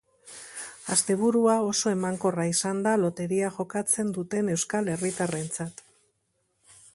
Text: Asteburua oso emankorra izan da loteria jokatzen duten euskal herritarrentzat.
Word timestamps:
Asteburua 0.93 1.57
oso 1.65 1.91
emankorra 1.91 2.45
izan 2.53 2.79
da 2.87 2.95
loteria 3.03 3.51
jokatzen 3.59 4.11
duten 4.17 4.51
euskal 4.55 4.91
herritarrentzat. 4.95 5.85